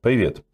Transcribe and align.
Привет. 0.00 0.44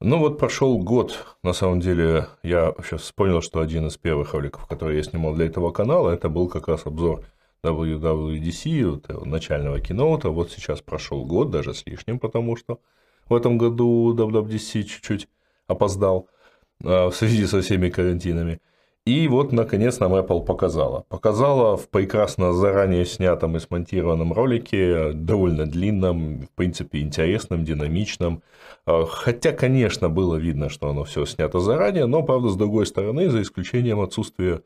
Ну 0.00 0.18
вот 0.18 0.38
прошел 0.38 0.78
год, 0.78 1.36
на 1.42 1.52
самом 1.52 1.78
деле, 1.78 2.28
я 2.42 2.74
сейчас 2.82 3.02
вспомнил, 3.02 3.42
что 3.42 3.60
один 3.60 3.86
из 3.88 3.98
первых 3.98 4.32
роликов, 4.32 4.66
который 4.66 4.96
я 4.96 5.02
снимал 5.02 5.34
для 5.34 5.44
этого 5.44 5.70
канала, 5.72 6.08
это 6.08 6.30
был 6.30 6.48
как 6.48 6.68
раз 6.68 6.86
обзор 6.86 7.22
WWDC, 7.62 8.86
вот, 8.86 9.26
начального 9.26 9.78
киноута. 9.78 10.30
Вот 10.30 10.52
сейчас 10.52 10.80
прошел 10.80 11.26
год, 11.26 11.50
даже 11.50 11.74
с 11.74 11.84
лишним, 11.84 12.18
потому 12.18 12.56
что 12.56 12.80
в 13.28 13.34
этом 13.34 13.58
году 13.58 14.14
WWDC 14.16 14.84
чуть-чуть 14.84 15.28
опоздал 15.66 16.30
а, 16.82 17.10
в 17.10 17.14
связи 17.14 17.44
со 17.44 17.60
всеми 17.60 17.90
карантинами. 17.90 18.62
И 19.08 19.26
вот, 19.26 19.52
наконец, 19.52 20.00
нам 20.00 20.14
Apple 20.14 20.44
показала. 20.44 21.06
Показала 21.08 21.78
в 21.78 21.88
прекрасно 21.88 22.52
заранее 22.52 23.06
снятом 23.06 23.56
и 23.56 23.58
смонтированном 23.58 24.34
ролике, 24.34 25.12
довольно 25.14 25.64
длинном, 25.64 26.42
в 26.42 26.50
принципе, 26.50 27.00
интересном, 27.00 27.64
динамичном. 27.64 28.42
А, 28.84 29.06
хотя, 29.06 29.52
конечно, 29.52 30.10
было 30.10 30.36
видно, 30.36 30.68
что 30.68 30.90
оно 30.90 31.04
все 31.04 31.24
снято 31.24 31.58
заранее, 31.58 32.04
но, 32.04 32.22
правда, 32.22 32.50
с 32.50 32.56
другой 32.56 32.84
стороны, 32.84 33.30
за 33.30 33.40
исключением 33.40 34.00
отсутствия 34.00 34.60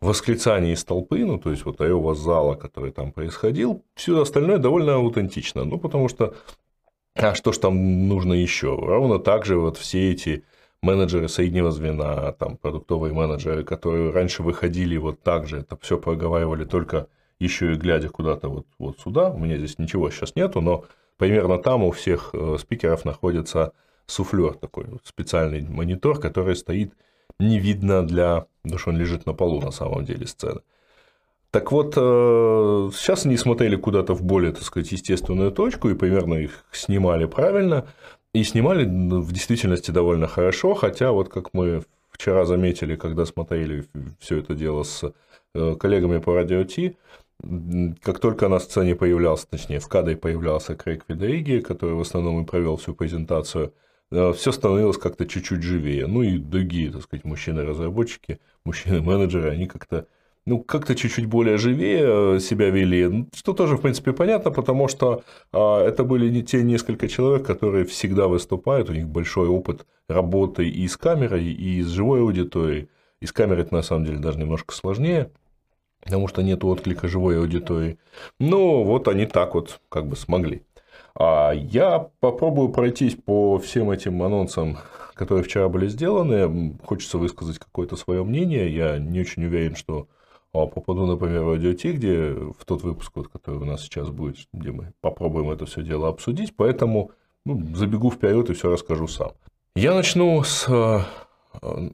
восклицаний 0.00 0.72
из 0.72 0.82
толпы, 0.82 1.26
ну, 1.26 1.38
то 1.38 1.50
есть 1.50 1.66
вот 1.66 1.82
аэва 1.82 2.14
зала, 2.14 2.54
который 2.54 2.92
там 2.92 3.12
происходил, 3.12 3.84
все 3.94 4.22
остальное 4.22 4.56
довольно 4.56 4.94
аутентично. 4.94 5.66
Ну, 5.66 5.78
потому 5.78 6.08
что, 6.08 6.34
а 7.14 7.34
что 7.34 7.52
ж 7.52 7.58
там 7.58 8.08
нужно 8.08 8.32
еще? 8.32 8.74
Ровно 8.74 9.18
так 9.18 9.44
же 9.44 9.58
вот 9.58 9.76
все 9.76 10.12
эти 10.12 10.44
менеджеры 10.82 11.28
среднего 11.28 11.70
звена, 11.70 12.32
там, 12.32 12.56
продуктовые 12.56 13.12
менеджеры, 13.12 13.64
которые 13.64 14.10
раньше 14.10 14.42
выходили 14.42 14.96
вот 14.96 15.22
так 15.22 15.46
же, 15.46 15.58
это 15.58 15.76
все 15.80 15.98
проговаривали 15.98 16.64
только 16.64 17.08
еще 17.38 17.72
и 17.72 17.76
глядя 17.76 18.08
куда-то 18.08 18.48
вот, 18.48 18.66
вот 18.78 18.98
сюда, 19.00 19.30
у 19.30 19.38
меня 19.38 19.58
здесь 19.58 19.78
ничего 19.78 20.10
сейчас 20.10 20.34
нету, 20.36 20.60
но 20.60 20.84
примерно 21.18 21.58
там 21.58 21.84
у 21.84 21.90
всех 21.90 22.30
э, 22.32 22.56
спикеров 22.58 23.04
находится 23.04 23.72
суфлер 24.06 24.54
такой, 24.54 24.86
специальный 25.04 25.62
монитор, 25.62 26.18
который 26.20 26.56
стоит 26.56 26.94
не 27.38 27.58
видно 27.58 28.06
для, 28.06 28.46
потому 28.62 28.78
что 28.78 28.90
он 28.90 28.96
лежит 28.96 29.26
на 29.26 29.34
полу 29.34 29.60
на 29.60 29.70
самом 29.70 30.04
деле 30.04 30.26
сцены. 30.26 30.60
Так 31.50 31.72
вот, 31.72 31.94
э, 31.96 32.90
сейчас 32.94 33.24
они 33.24 33.36
смотрели 33.36 33.76
куда-то 33.76 34.14
в 34.14 34.22
более, 34.22 34.52
так 34.52 34.62
сказать, 34.62 34.92
естественную 34.92 35.52
точку 35.52 35.88
и 35.88 35.94
примерно 35.94 36.34
их 36.34 36.64
снимали 36.70 37.24
правильно. 37.24 37.86
И 38.36 38.44
снимали 38.44 38.84
ну, 38.84 39.22
в 39.22 39.32
действительности 39.32 39.90
довольно 39.90 40.26
хорошо, 40.26 40.74
хотя 40.74 41.10
вот 41.10 41.30
как 41.30 41.54
мы 41.54 41.82
вчера 42.10 42.44
заметили, 42.44 42.94
когда 42.94 43.24
смотрели 43.24 43.86
все 44.18 44.40
это 44.40 44.54
дело 44.54 44.82
с 44.82 45.10
э, 45.54 45.74
коллегами 45.80 46.18
по 46.18 46.34
радио 46.34 46.62
Ти, 46.64 46.98
как 48.02 48.18
только 48.18 48.48
на 48.48 48.58
сцене 48.58 48.94
появлялся, 48.94 49.46
точнее, 49.48 49.80
в 49.80 49.88
кадре 49.88 50.18
появлялся 50.18 50.74
Крейг 50.74 51.04
Видериги, 51.08 51.60
который 51.60 51.94
в 51.94 52.00
основном 52.02 52.42
и 52.42 52.46
провел 52.46 52.76
всю 52.76 52.94
презентацию, 52.94 53.72
э, 54.10 54.34
все 54.34 54.52
становилось 54.52 54.98
как-то 54.98 55.24
чуть-чуть 55.24 55.62
живее. 55.62 56.06
Ну 56.06 56.20
и 56.20 56.36
другие, 56.36 56.92
так 56.92 57.04
сказать, 57.04 57.24
мужчины-разработчики, 57.24 58.38
мужчины-менеджеры, 58.66 59.48
они 59.48 59.66
как-то 59.66 60.08
ну, 60.46 60.62
как-то 60.62 60.94
чуть-чуть 60.94 61.26
более 61.26 61.58
живее 61.58 62.36
э, 62.36 62.40
себя 62.40 62.70
вели, 62.70 63.08
ну, 63.08 63.28
что 63.34 63.52
тоже, 63.52 63.76
в 63.76 63.80
принципе, 63.80 64.12
понятно, 64.12 64.52
потому 64.52 64.86
что 64.86 65.24
а, 65.52 65.84
это 65.84 66.04
были 66.04 66.28
не 66.28 66.44
те 66.44 66.62
несколько 66.62 67.08
человек, 67.08 67.44
которые 67.44 67.84
всегда 67.84 68.28
выступают, 68.28 68.88
у 68.88 68.92
них 68.92 69.08
большой 69.08 69.48
опыт 69.48 69.86
работы 70.08 70.68
и 70.68 70.86
с 70.86 70.96
камерой, 70.96 71.44
и 71.44 71.82
с 71.82 71.88
живой 71.88 72.20
аудиторией. 72.20 72.88
И 73.20 73.26
с 73.26 73.32
камерой 73.32 73.64
это, 73.64 73.74
на 73.74 73.82
самом 73.82 74.04
деле, 74.04 74.18
даже 74.18 74.38
немножко 74.38 74.72
сложнее, 74.72 75.30
потому 76.02 76.28
что 76.28 76.42
нет 76.42 76.62
отклика 76.64 77.08
живой 77.08 77.38
аудитории. 77.38 77.98
Но 78.38 78.84
вот 78.84 79.08
они 79.08 79.26
так 79.26 79.54
вот 79.54 79.80
как 79.88 80.06
бы 80.06 80.16
смогли. 80.16 80.62
А 81.18 81.52
я 81.52 82.10
попробую 82.20 82.68
пройтись 82.68 83.16
по 83.16 83.58
всем 83.58 83.90
этим 83.90 84.22
анонсам, 84.22 84.78
которые 85.14 85.44
вчера 85.44 85.68
были 85.68 85.88
сделаны. 85.88 86.76
Хочется 86.84 87.18
высказать 87.18 87.58
какое-то 87.58 87.96
свое 87.96 88.22
мнение. 88.22 88.72
Я 88.72 88.98
не 88.98 89.20
очень 89.20 89.44
уверен, 89.44 89.74
что 89.74 90.08
а 90.62 90.66
попаду, 90.66 91.06
например, 91.06 91.42
в 91.42 91.52
радио 91.52 91.72
где 91.72 92.30
в 92.30 92.64
тот 92.64 92.82
выпуск, 92.82 93.12
вот, 93.14 93.28
который 93.28 93.60
у 93.60 93.64
нас 93.64 93.82
сейчас 93.82 94.08
будет, 94.10 94.36
где 94.52 94.72
мы 94.72 94.92
попробуем 95.00 95.50
это 95.50 95.66
все 95.66 95.82
дело 95.82 96.08
обсудить, 96.08 96.54
поэтому 96.56 97.10
ну, 97.44 97.62
забегу 97.74 98.10
вперед 98.10 98.50
и 98.50 98.54
все 98.54 98.70
расскажу 98.70 99.06
сам. 99.08 99.32
Я 99.74 99.94
начну 99.94 100.42
с, 100.42 100.66
э, 100.68 101.00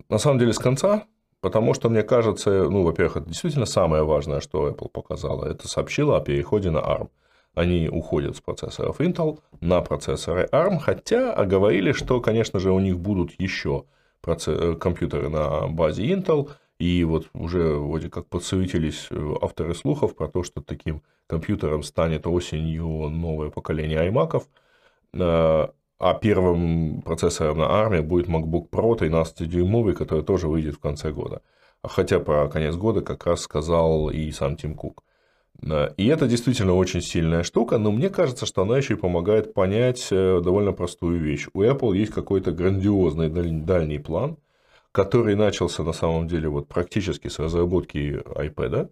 на 0.09 0.19
самом 0.19 0.38
деле, 0.38 0.53
с 0.53 0.59
конца, 0.59 1.04
потому 1.41 1.75
что 1.75 1.88
мне 1.88 2.03
кажется, 2.03 2.69
ну, 2.69 2.82
во-первых, 2.84 3.19
это 3.19 3.28
действительно 3.28 3.66
самое 3.66 4.04
важное, 4.04 4.41
что 4.41 4.69
Apple 4.69 4.88
показала, 4.88 5.47
это 5.47 5.69
сообщила 5.69 6.16
о 6.16 6.20
переходе 6.20 6.70
на 6.70 6.78
ARM. 6.78 7.09
Они 7.54 7.88
уходят 7.88 8.36
с 8.36 8.41
процессоров 8.41 9.00
Intel 9.00 9.41
на 9.60 9.82
процессоры 9.82 10.48
ARM, 10.53 10.78
хотя 10.78 11.34
оговорили, 11.34 11.92
что, 11.92 12.20
конечно 12.20 12.60
же, 12.60 12.72
у 12.72 12.81
них 12.81 12.98
будут 12.98 13.38
еще 13.38 13.84
э, 14.25 14.75
компьютеры 14.81 15.28
на 15.28 15.69
базе 15.69 16.06
Intel– 16.06 16.50
и 16.82 17.04
вот 17.04 17.28
уже 17.32 17.76
вроде 17.76 18.10
как 18.10 18.26
подсуетились 18.26 19.06
э, 19.10 19.34
авторы 19.41 19.72
слухов 19.72 20.16
про 20.16 20.26
то, 20.26 20.43
что 20.43 20.60
таким 20.60 21.03
компьютером 21.28 21.84
станет 21.84 22.26
осенью 22.26 23.09
новое 23.09 23.50
поколение 23.50 24.10
iMac. 24.10 24.43
Э, 25.15 25.69
а 26.00 26.15
первым 26.15 27.03
процессором 27.03 27.59
на 27.59 27.66
армии 27.71 28.00
будет 28.00 28.26
MacBook 28.26 28.69
Pro 28.71 28.98
13-дюймовый, 28.98 29.94
который 29.94 30.25
тоже 30.25 30.48
выйдет 30.48 30.75
в 30.75 30.81
конце 30.81 31.12
года. 31.12 31.42
Хотя 31.84 32.19
про 32.19 32.48
конец 32.48 32.75
года 32.75 33.00
как 33.00 33.26
раз 33.26 33.42
сказал 33.42 34.10
и 34.10 34.32
сам 34.32 34.56
Тим 34.56 34.75
Кук. 34.75 35.04
Э, 35.62 35.91
и 35.97 36.09
это 36.09 36.26
действительно 36.26 36.75
очень 36.75 37.00
сильная 37.00 37.44
штука, 37.44 37.78
но 37.78 37.92
мне 37.92 38.10
кажется, 38.10 38.44
что 38.44 38.62
она 38.62 38.76
еще 38.76 38.94
и 38.94 38.97
помогает 38.97 39.54
понять 39.54 40.09
довольно 40.10 40.72
простую 40.72 41.21
вещь. 41.21 41.47
У 41.54 41.62
Apple 41.62 41.97
есть 41.97 42.12
какой-то 42.12 42.50
грандиозный 42.50 43.28
дальний 43.28 44.00
план– 44.00 44.37
который 44.92 45.34
начался 45.36 45.82
на 45.82 45.92
самом 45.92 46.28
деле 46.28 46.48
вот 46.48 46.69
практически 46.69 47.28
с 47.28 47.38
разработки 47.38 48.22
iPad, 48.26 48.91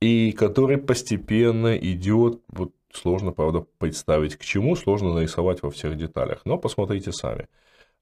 и 0.00 0.32
который 0.32 0.78
постепенно 0.78 1.76
идет, 1.76 2.40
вот 2.48 2.72
сложно, 2.92 3.32
правда, 3.32 3.64
представить 3.78 4.36
к 4.36 4.44
чему, 4.44 4.76
сложно 4.76 5.14
нарисовать 5.14 5.62
во 5.62 5.70
всех 5.70 5.96
деталях, 5.96 6.40
но 6.44 6.58
посмотрите 6.58 7.12
сами. 7.12 7.48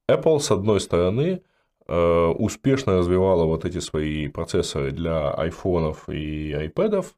Apple, 0.08 0.38
с 0.40 0.50
одной 0.50 0.80
стороны, 0.80 1.42
э, 1.86 2.26
успешно 2.38 2.98
развивала 2.98 3.44
вот 3.44 3.64
эти 3.64 3.78
свои 3.80 4.28
процессоры 4.28 4.92
для 4.92 5.30
айфонов 5.32 6.08
и 6.08 6.52
айпэдов, 6.52 7.14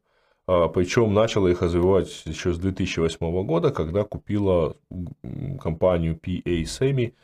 а, 0.48 0.68
причем 0.68 1.12
начала 1.12 1.48
их 1.48 1.62
развивать 1.62 2.22
еще 2.24 2.52
с 2.52 2.58
2008 2.58 3.44
года, 3.44 3.72
когда 3.72 4.04
купила 4.04 4.76
компанию 5.60 6.14
PA 6.16 6.62
Semi, 6.62 7.14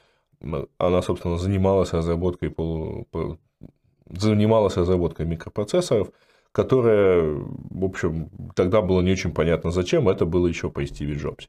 она, 0.79 1.03
собственно, 1.03 1.39
занималась 1.39 1.93
разработкой, 1.93 2.51
полу... 2.51 3.07
занималась 4.09 4.77
разработкой 4.77 5.27
микропроцессоров, 5.27 6.11
которая, 6.53 7.23
в 7.23 7.85
общем, 7.85 8.31
тогда 8.55 8.83
было 8.83 9.01
не 9.01 9.13
очень 9.13 9.33
понятно 9.33 9.71
зачем, 9.71 10.09
это 10.09 10.27
было 10.27 10.47
еще 10.47 10.71
по 10.71 10.85
Стиве 10.85 11.15
Джобсе. 11.15 11.49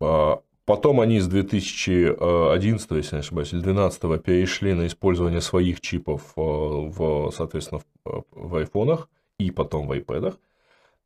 А, 0.00 0.40
потом 0.64 1.00
они 1.00 1.20
с 1.20 1.28
2011, 1.28 2.90
если 2.90 3.16
не 3.16 3.20
ошибаюсь, 3.20 3.52
или 3.52 3.60
2012 3.60 4.22
перешли 4.22 4.74
на 4.74 4.86
использование 4.86 5.40
своих 5.40 5.80
чипов 5.80 6.32
а, 6.36 6.40
в, 6.40 7.30
соответственно, 7.30 7.82
в 8.04 8.56
айфонах 8.56 9.08
и 9.38 9.50
потом 9.50 9.86
в 9.86 9.92
iPad. 9.92 10.36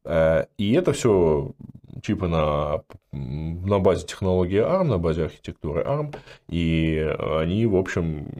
Э, 0.08 0.46
и 0.56 0.72
это 0.72 0.92
все 0.92 1.52
чипы 2.02 2.28
на, 2.28 2.82
на 3.12 3.78
базе 3.78 4.06
технологии 4.06 4.60
ARM, 4.60 4.84
на 4.84 4.98
базе 4.98 5.24
архитектуры 5.24 5.82
ARM, 5.82 6.16
и 6.48 7.14
они, 7.18 7.66
в 7.66 7.76
общем, 7.76 8.30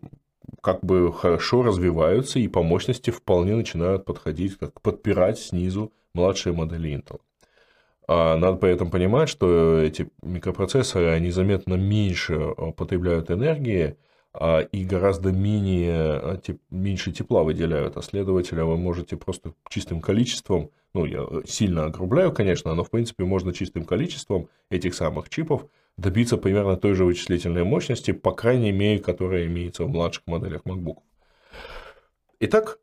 как 0.62 0.82
бы 0.82 1.12
хорошо 1.12 1.62
развиваются 1.62 2.38
и 2.38 2.48
по 2.48 2.62
мощности 2.62 3.10
вполне 3.10 3.54
начинают 3.54 4.04
подходить, 4.04 4.56
как 4.58 4.80
подпирать 4.80 5.38
снизу 5.38 5.92
младшие 6.14 6.54
модели 6.54 6.96
Intel. 6.96 7.20
А 8.06 8.36
надо 8.36 8.56
при 8.56 8.70
этом 8.70 8.90
понимать, 8.90 9.28
что 9.28 9.78
эти 9.78 10.08
микропроцессоры, 10.22 11.08
они 11.08 11.30
заметно 11.30 11.74
меньше 11.74 12.54
потребляют 12.76 13.30
энергии, 13.30 13.96
а, 14.32 14.60
и 14.60 14.84
гораздо 14.84 15.32
менее, 15.32 15.94
а, 15.98 16.40
меньше 16.70 17.12
тепла 17.12 17.42
выделяют, 17.42 17.96
а 17.96 18.02
следовательно 18.02 18.64
вы 18.64 18.78
можете 18.78 19.16
просто 19.16 19.52
чистым 19.68 20.00
количеством, 20.00 20.70
ну 20.94 21.04
я 21.04 21.26
сильно 21.46 21.86
огрубляю, 21.86 22.32
конечно, 22.32 22.74
но 22.74 22.84
в 22.84 22.90
принципе 22.90 23.24
можно 23.24 23.52
чистым 23.52 23.84
количеством 23.84 24.48
этих 24.70 24.94
самых 24.94 25.28
чипов 25.28 25.66
добиться 25.96 26.36
примерно 26.36 26.76
той 26.76 26.94
же 26.94 27.04
вычислительной 27.04 27.64
мощности, 27.64 28.12
по 28.12 28.32
крайней 28.32 28.72
мере, 28.72 28.98
которая 28.98 29.46
имеется 29.46 29.84
в 29.84 29.88
младших 29.88 30.26
моделях 30.26 30.62
MacBook. 30.64 30.98
Итак, 32.40 32.78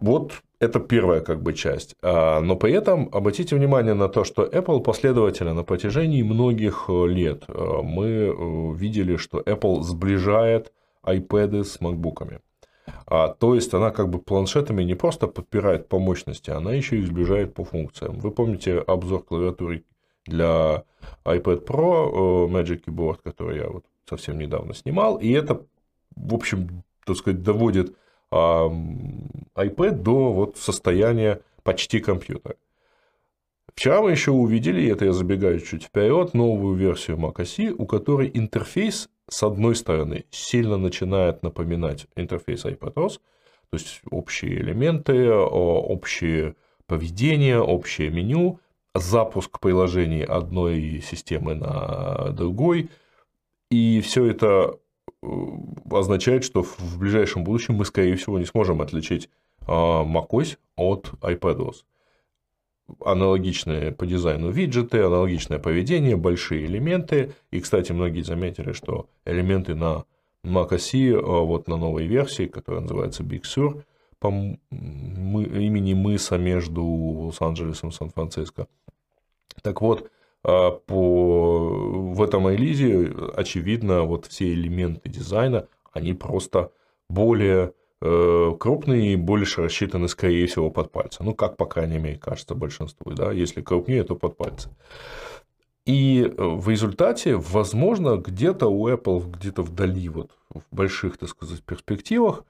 вот 0.00 0.42
это 0.58 0.80
первая 0.80 1.20
как 1.20 1.42
бы 1.42 1.52
часть. 1.52 1.94
А, 2.02 2.40
но 2.40 2.56
при 2.56 2.72
этом 2.72 3.08
обратите 3.12 3.56
внимание 3.56 3.94
на 3.94 4.08
то, 4.08 4.24
что 4.24 4.44
Apple 4.44 4.82
последовательно 4.82 5.54
на 5.54 5.62
протяжении 5.62 6.22
многих 6.22 6.86
э, 6.88 7.06
лет 7.06 7.44
э, 7.48 7.80
мы 7.82 8.06
э, 8.06 8.74
видели, 8.74 9.16
что 9.16 9.40
Apple 9.40 9.82
сближает 9.82 10.72
iPad 11.04 11.64
с 11.64 11.78
MacBook'ами. 11.80 12.40
А, 13.06 13.28
то 13.28 13.54
есть 13.54 13.72
она 13.74 13.90
как 13.90 14.08
бы 14.08 14.18
планшетами 14.18 14.82
не 14.82 14.94
просто 14.94 15.26
подпирает 15.26 15.88
по 15.88 15.98
мощности, 15.98 16.50
она 16.50 16.72
еще 16.72 16.98
и 16.98 17.02
сближает 17.02 17.54
по 17.54 17.64
функциям. 17.64 18.18
Вы 18.18 18.30
помните 18.30 18.78
обзор 18.78 19.24
клавиатуры 19.24 19.84
для 20.26 20.84
iPad 21.24 21.64
Pro 21.66 22.48
Magic 22.48 22.84
Keyboard, 22.84 23.18
который 23.22 23.58
я 23.58 23.68
вот 23.68 23.84
совсем 24.08 24.38
недавно 24.38 24.74
снимал. 24.74 25.16
И 25.16 25.30
это, 25.30 25.62
в 26.16 26.34
общем, 26.34 26.82
так 27.06 27.16
сказать, 27.16 27.42
доводит 27.42 27.96
iPad 28.30 29.92
до 29.92 30.32
вот 30.32 30.56
состояния 30.56 31.40
почти 31.62 32.00
компьютера. 32.00 32.56
Вчера 33.74 34.02
мы 34.02 34.12
еще 34.12 34.30
увидели, 34.30 34.88
это 34.90 35.04
я 35.04 35.12
забегаю 35.12 35.60
чуть 35.60 35.84
вперед, 35.84 36.32
новую 36.34 36.76
версию 36.76 37.16
macOS, 37.16 37.74
у 37.76 37.86
которой 37.86 38.30
интерфейс, 38.32 39.08
с 39.28 39.42
одной 39.42 39.74
стороны, 39.74 40.24
сильно 40.30 40.76
начинает 40.76 41.42
напоминать 41.42 42.06
интерфейс 42.16 42.64
iPadOS, 42.64 43.20
то 43.70 43.78
есть 43.78 44.02
общие 44.10 44.60
элементы, 44.60 45.32
общее 45.32 46.56
поведение, 46.86 47.60
общее 47.60 48.10
меню, 48.10 48.60
запуск 48.94 49.58
приложений 49.58 50.24
одной 50.24 51.02
системы 51.04 51.54
на 51.54 52.30
другой. 52.30 52.90
И 53.70 54.00
все 54.00 54.26
это 54.26 54.78
э, 55.22 55.26
означает, 55.90 56.44
что 56.44 56.62
в 56.62 56.98
ближайшем 56.98 57.42
будущем 57.42 57.74
мы, 57.74 57.84
скорее 57.84 58.14
всего, 58.16 58.38
не 58.38 58.44
сможем 58.44 58.80
отличить 58.80 59.28
а, 59.66 60.04
macOS 60.04 60.58
от 60.76 61.12
iPadOS 61.20 61.84
аналогичные 63.04 63.92
по 63.92 64.06
дизайну 64.06 64.50
виджеты, 64.50 65.02
аналогичное 65.02 65.58
поведение, 65.58 66.16
большие 66.16 66.66
элементы. 66.66 67.32
И, 67.50 67.60
кстати, 67.60 67.92
многие 67.92 68.22
заметили, 68.22 68.72
что 68.72 69.08
элементы 69.24 69.74
на 69.74 70.04
macOS, 70.44 71.16
а, 71.16 71.44
вот 71.44 71.68
на 71.68 71.76
новой 71.76 72.06
версии, 72.06 72.46
которая 72.46 72.82
называется 72.82 73.22
Big 73.22 73.42
Sur, 73.42 73.82
по 74.18 74.28
имени 74.28 75.94
мыса 75.94 76.38
между 76.38 76.84
Лос-Анджелесом 76.84 77.90
и 77.90 77.92
Сан-Франциско. 77.92 78.68
Так 79.62 79.80
вот, 79.80 80.10
а, 80.42 80.70
по, 80.70 82.12
в 82.14 82.22
этом 82.22 82.48
релизе, 82.48 83.12
очевидно, 83.34 84.02
вот 84.02 84.26
все 84.26 84.52
элементы 84.52 85.08
дизайна, 85.08 85.68
они 85.92 86.14
просто 86.14 86.70
более 87.08 87.66
Э, 87.66 87.72
крупные 88.58 89.14
и 89.14 89.16
больше 89.16 89.62
рассчитаны, 89.62 90.08
скорее 90.08 90.46
всего, 90.46 90.70
под 90.70 90.92
пальцы. 90.92 91.22
Ну, 91.22 91.34
как, 91.34 91.56
по 91.56 91.66
крайней 91.66 91.98
мере, 91.98 92.18
кажется 92.18 92.54
большинству. 92.54 93.12
Да? 93.12 93.32
Если 93.32 93.62
крупнее, 93.62 94.04
то 94.04 94.14
под 94.14 94.36
пальцы. 94.36 94.68
И 95.86 96.22
э, 96.24 96.42
в 96.42 96.68
результате, 96.68 97.36
возможно, 97.36 98.16
где-то 98.16 98.68
у 98.68 98.88
Apple, 98.88 99.30
где-то 99.30 99.62
вдали, 99.62 100.08
вот, 100.08 100.30
в 100.48 100.62
больших, 100.70 101.18
так 101.18 101.28
сказать, 101.28 101.62
перспективах, 101.62 102.44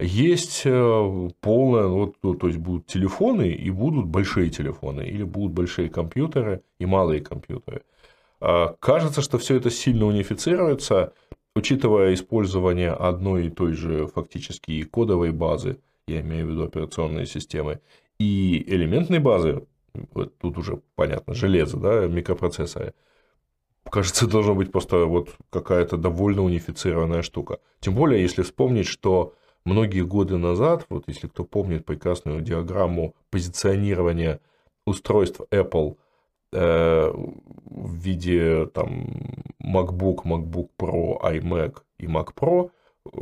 есть 0.00 0.62
э, 0.64 1.28
полное, 1.40 1.86
вот, 1.86 2.16
ну, 2.22 2.34
то 2.34 2.48
есть 2.48 2.58
будут 2.58 2.86
телефоны 2.86 3.50
и 3.50 3.70
будут 3.70 4.06
большие 4.06 4.50
телефоны, 4.50 5.02
или 5.02 5.22
будут 5.22 5.52
большие 5.52 5.88
компьютеры 5.88 6.62
и 6.80 6.86
малые 6.86 7.20
компьютеры. 7.20 7.82
А 8.40 8.74
кажется, 8.80 9.22
что 9.22 9.38
все 9.38 9.56
это 9.56 9.70
сильно 9.70 10.06
унифицируется, 10.06 11.12
Учитывая 11.56 12.14
использование 12.14 12.92
одной 12.92 13.46
и 13.46 13.50
той 13.50 13.72
же 13.72 14.06
фактически 14.06 14.82
кодовой 14.84 15.32
базы, 15.32 15.80
я 16.06 16.20
имею 16.20 16.46
в 16.46 16.50
виду 16.50 16.64
операционные 16.64 17.26
системы, 17.26 17.80
и 18.18 18.62
элементной 18.68 19.18
базы, 19.18 19.66
вот 20.12 20.38
тут 20.38 20.58
уже 20.58 20.80
понятно, 20.94 21.34
железо, 21.34 21.76
да, 21.78 22.06
микропроцессоры, 22.06 22.94
кажется, 23.84 24.28
должна 24.28 24.54
быть 24.54 24.70
просто 24.70 25.06
вот 25.06 25.30
какая-то 25.50 25.96
довольно 25.96 26.42
унифицированная 26.42 27.22
штука. 27.22 27.58
Тем 27.80 27.94
более, 27.94 28.22
если 28.22 28.42
вспомнить, 28.42 28.86
что 28.86 29.34
многие 29.64 30.04
годы 30.04 30.36
назад, 30.36 30.86
вот 30.88 31.04
если 31.08 31.26
кто 31.26 31.42
помнит 31.42 31.84
прекрасную 31.84 32.42
диаграмму 32.42 33.16
позиционирования 33.30 34.40
устройств 34.86 35.40
Apple– 35.50 35.96
в 36.52 37.94
виде 37.94 38.66
там 38.66 39.06
MacBook, 39.62 40.24
MacBook 40.24 40.68
Pro, 40.78 41.20
iMac 41.22 41.82
и 41.98 42.06
Mac 42.06 42.34
Pro, 42.34 42.70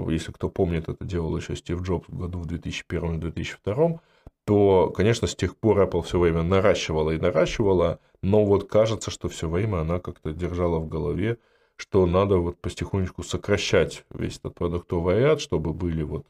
если 0.09 0.33
кто 0.33 0.49
помнит, 0.49 0.89
это 0.89 1.05
делал 1.05 1.37
еще 1.37 1.57
Стив 1.57 1.83
Джобс 1.83 2.09
в 2.09 2.19
году 2.19 2.41
в 2.41 2.47
2001-2002, 2.47 4.01
то, 4.45 4.93
конечно, 4.97 5.27
с 5.27 5.37
тех 5.37 5.57
пор 5.57 5.81
Apple 5.81 6.03
все 6.03 6.19
время 6.19 6.43
наращивала 6.43 7.11
и 7.11 7.19
наращивала, 7.19 8.01
но 8.23 8.45
вот 8.45 8.69
кажется, 8.69 9.11
что 9.11 9.29
все 9.29 9.49
время 9.49 9.81
она 9.81 10.01
как-то 10.01 10.33
держала 10.33 10.79
в 10.79 10.89
голове, 10.89 11.39
что 11.77 12.07
надо 12.07 12.39
вот 12.39 12.59
потихонечку 12.59 13.23
сокращать 13.23 14.05
весь 14.11 14.39
этот 14.39 14.55
продуктовый 14.55 15.21
ряд, 15.21 15.41
чтобы 15.41 15.73
были 15.73 16.03
вот 16.03 16.27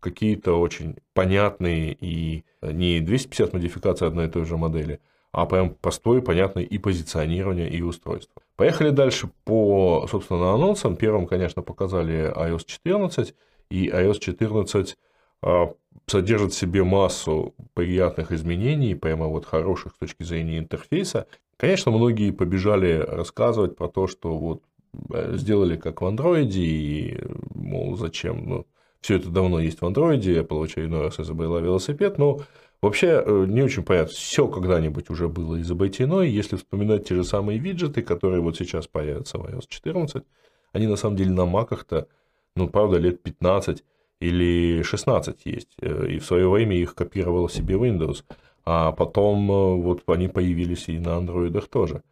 какие-то 0.00 0.58
очень 0.60 0.96
понятные 1.12 1.96
и 1.98 2.44
не 2.60 3.00
250 3.00 3.52
модификаций 3.52 4.08
одной 4.08 4.26
и 4.26 4.30
той 4.30 4.44
же 4.44 4.56
модели, 4.56 5.00
а 5.34 5.46
прям 5.46 5.74
простое, 5.74 6.20
понятное 6.20 6.62
и 6.62 6.78
позиционирование, 6.78 7.68
и 7.68 7.82
устройство. 7.82 8.40
Поехали 8.56 8.90
дальше 8.90 9.30
по, 9.44 10.06
собственно, 10.08 10.52
анонсам. 10.52 10.94
Первым, 10.94 11.26
конечно, 11.26 11.60
показали 11.60 12.32
iOS 12.32 12.62
14, 12.66 13.34
и 13.68 13.88
iOS 13.88 14.20
14 14.20 14.96
а, 15.42 15.74
содержит 16.06 16.52
в 16.52 16.56
себе 16.56 16.84
массу 16.84 17.52
приятных 17.74 18.30
изменений, 18.30 18.94
прямо 18.94 19.26
вот 19.26 19.44
хороших 19.44 19.94
с 19.94 19.98
точки 19.98 20.22
зрения 20.22 20.58
интерфейса. 20.58 21.26
Конечно, 21.56 21.90
многие 21.90 22.30
побежали 22.30 22.98
рассказывать 22.98 23.76
про 23.76 23.88
то, 23.88 24.06
что 24.06 24.38
вот 24.38 24.62
э, 25.12 25.36
сделали 25.36 25.76
как 25.76 26.00
в 26.00 26.06
андроиде, 26.06 26.60
и, 26.60 27.20
мол, 27.54 27.96
зачем, 27.96 28.48
ну, 28.48 28.66
все 29.00 29.16
это 29.16 29.30
давно 29.30 29.58
есть 29.58 29.80
в 29.80 29.84
андроиде, 29.84 30.40
Apple 30.40 30.60
в 30.60 30.62
очередной 30.62 31.02
раз 31.02 31.18
изобрела 31.18 31.58
велосипед, 31.58 32.18
но 32.18 32.40
Вообще 32.84 33.22
э, 33.24 33.46
не 33.48 33.62
очень 33.62 33.82
понятно, 33.82 34.12
все 34.12 34.46
когда-нибудь 34.46 35.08
уже 35.08 35.26
было 35.26 35.58
изобретено, 35.58 36.22
и 36.22 36.28
если 36.28 36.56
вспоминать 36.56 37.08
те 37.08 37.14
же 37.14 37.24
самые 37.24 37.58
виджеты, 37.58 38.02
которые 38.02 38.42
вот 38.42 38.58
сейчас 38.58 38.86
появятся 38.86 39.38
в 39.38 39.46
iOS 39.46 39.64
14, 39.68 40.22
они 40.72 40.86
на 40.86 40.96
самом 40.96 41.16
деле 41.16 41.30
на 41.30 41.46
маках-то, 41.46 42.08
ну, 42.54 42.68
правда, 42.68 42.98
лет 42.98 43.22
15 43.22 43.82
или 44.20 44.82
16 44.82 45.46
есть, 45.46 45.70
э, 45.80 46.08
и 46.10 46.18
в 46.18 46.26
свое 46.26 46.46
время 46.46 46.76
их 46.76 46.94
копировал 46.94 47.48
себе 47.48 47.76
Windows, 47.76 48.22
а 48.66 48.92
потом 48.92 49.50
э, 49.50 49.76
вот 49.76 50.02
они 50.06 50.28
появились 50.28 50.90
и 50.90 50.98
на 50.98 51.16
андроидах 51.16 51.68
тоже. 51.68 52.02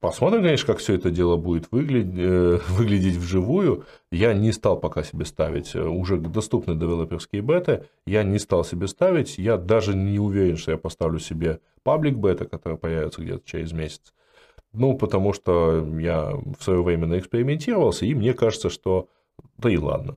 Посмотрим, 0.00 0.42
конечно, 0.42 0.66
как 0.66 0.78
все 0.78 0.94
это 0.94 1.10
дело 1.10 1.36
будет 1.36 1.70
выглядеть, 1.70 2.18
э, 2.18 2.58
выглядеть 2.68 3.16
вживую. 3.16 3.84
Я 4.10 4.32
не 4.32 4.50
стал 4.50 4.80
пока 4.80 5.02
себе 5.02 5.26
ставить 5.26 5.74
э, 5.74 5.82
уже 5.82 6.16
доступны 6.16 6.74
девелоперские 6.74 7.42
беты. 7.42 7.84
Я 8.06 8.22
не 8.22 8.38
стал 8.38 8.64
себе 8.64 8.88
ставить. 8.88 9.36
Я 9.36 9.58
даже 9.58 9.94
не 9.94 10.18
уверен, 10.18 10.56
что 10.56 10.70
я 10.70 10.78
поставлю 10.78 11.18
себе 11.18 11.60
паблик 11.82 12.16
бета, 12.16 12.46
который 12.46 12.78
появится 12.78 13.20
где-то 13.20 13.42
через 13.44 13.72
месяц. 13.72 14.14
Ну, 14.72 14.96
потому 14.96 15.34
что 15.34 15.86
я 15.98 16.32
в 16.58 16.62
свое 16.62 16.82
время 16.82 17.06
наэкспериментировался, 17.06 18.06
и 18.06 18.14
мне 18.14 18.32
кажется, 18.32 18.70
что 18.70 19.08
да 19.58 19.70
и 19.70 19.76
ладно. 19.76 20.16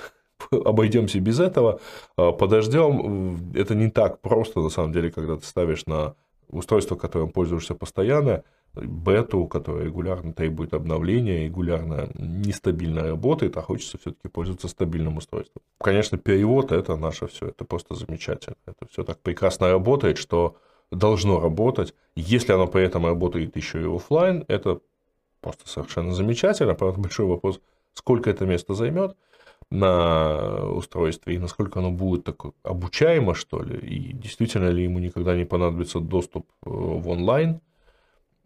Обойдемся 0.50 1.18
без 1.20 1.40
этого, 1.40 1.80
а, 2.16 2.32
подождем. 2.32 3.52
Это 3.54 3.74
не 3.74 3.90
так 3.90 4.20
просто, 4.20 4.60
на 4.60 4.68
самом 4.68 4.92
деле, 4.92 5.10
когда 5.10 5.36
ты 5.36 5.46
ставишь 5.46 5.86
на 5.86 6.14
устройство, 6.50 6.96
которым 6.96 7.30
пользуешься 7.30 7.74
постоянно, 7.74 8.44
бету, 8.76 9.46
которая 9.46 9.84
регулярно 9.84 10.32
требует 10.32 10.74
обновления, 10.74 11.44
регулярно 11.44 12.10
нестабильно 12.14 13.04
работает, 13.04 13.56
а 13.56 13.62
хочется 13.62 13.98
все-таки 13.98 14.28
пользоваться 14.28 14.68
стабильным 14.68 15.16
устройством. 15.16 15.62
Конечно, 15.78 16.18
перевод 16.18 16.72
это 16.72 16.96
наше 16.96 17.26
все, 17.26 17.48
это 17.48 17.64
просто 17.64 17.94
замечательно. 17.94 18.56
Это 18.66 18.86
все 18.90 19.04
так 19.04 19.20
прекрасно 19.20 19.70
работает, 19.70 20.18
что 20.18 20.56
должно 20.90 21.40
работать. 21.40 21.94
Если 22.16 22.52
оно 22.52 22.66
при 22.66 22.84
этом 22.84 23.06
работает 23.06 23.56
еще 23.56 23.82
и 23.82 23.96
офлайн, 23.96 24.44
это 24.48 24.80
просто 25.40 25.68
совершенно 25.68 26.12
замечательно. 26.12 26.74
Правда, 26.74 27.00
большой 27.00 27.26
вопрос, 27.26 27.60
сколько 27.94 28.30
это 28.30 28.44
место 28.44 28.74
займет 28.74 29.16
на 29.70 30.66
устройстве 30.72 31.34
и 31.34 31.38
насколько 31.38 31.78
оно 31.78 31.90
будет 31.90 32.24
так 32.24 32.44
обучаемо, 32.62 33.34
что 33.34 33.62
ли, 33.62 33.78
и 33.78 34.12
действительно 34.12 34.68
ли 34.68 34.84
ему 34.84 34.98
никогда 34.98 35.34
не 35.34 35.44
понадобится 35.44 36.00
доступ 36.00 36.46
э, 36.66 36.70
в 36.70 37.08
онлайн– 37.08 37.60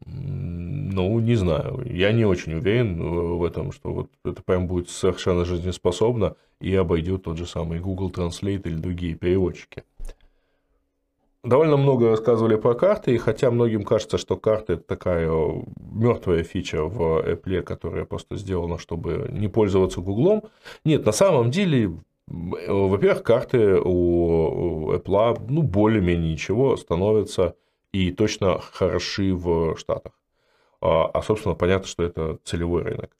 ну, 0.05 1.19
не 1.21 1.35
знаю. 1.35 1.83
Я 1.85 2.13
не 2.13 2.25
очень 2.25 2.55
уверен 2.55 3.01
в 3.37 3.45
этом, 3.45 3.73
что 3.73 3.93
вот 3.93 4.11
это 4.25 4.43
прям 4.43 4.67
будет 4.67 4.91
совершенно 4.91 5.45
жизнеспособно 5.45 6.37
и 6.61 6.75
обойдет 6.75 7.25
тот 7.25 7.37
же 7.39 7.47
самый 7.47 7.81
Google 7.81 8.11
Translate 8.11 8.63
или 8.65 8.75
другие 8.75 9.15
переводчики. 9.15 9.85
Довольно 11.45 11.77
много 11.77 12.11
рассказывали 12.11 12.57
про 12.57 12.75
карты, 12.75 13.15
и 13.15 13.19
хотя 13.19 13.51
многим 13.51 13.85
кажется, 13.85 14.19
что 14.19 14.37
карты 14.37 14.75
это 14.75 14.83
такая 14.83 15.31
мертвая 15.79 16.43
фича 16.43 16.83
в 16.83 17.25
Apple, 17.25 17.63
которая 17.63 18.05
просто 18.05 18.37
сделана, 18.37 18.77
чтобы 18.77 19.29
не 19.31 19.47
пользоваться 19.49 20.01
Гуглом. 20.01 20.43
Нет, 20.85 21.07
на 21.07 21.13
самом 21.13 21.53
деле, 21.53 21.93
во-первых, 22.27 23.23
карты 23.23 23.81
у 23.81 24.93
Apple, 24.93 25.41
ну, 25.49 25.63
более-менее 25.63 26.33
ничего, 26.33 26.77
становятся 26.77 27.55
и 27.93 28.11
точно 28.13 28.61
хороши 28.61 29.35
в 29.35 29.77
Штатах. 29.77 30.13
А, 30.81 31.07
а, 31.07 31.23
собственно, 31.23 31.55
понятно, 31.55 31.87
что 31.87 32.03
это 32.05 32.39
целевой 32.45 32.83
рынок. 32.83 33.17